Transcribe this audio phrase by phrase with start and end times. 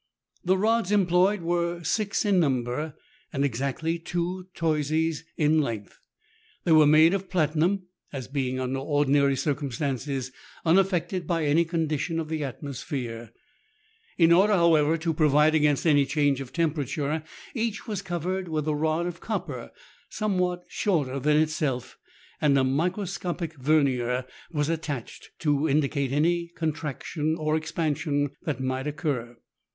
[0.43, 2.95] The rods employed were six in number,
[3.31, 5.99] and exactly two toises in length.
[6.63, 10.31] They were made of platinum, as being (under ordinary circumstances)
[10.65, 13.31] unafiected by any condi tion of the atmosphere.
[14.17, 17.21] In order, however, to provide against any change of temperature,
[17.53, 19.69] each was covered with a rod of copper
[20.09, 21.99] somewhat shorter than itself,
[22.41, 28.87] and a micro scopic vernier was attached, to indicate any contraction or expansion that might
[28.87, 29.37] occur.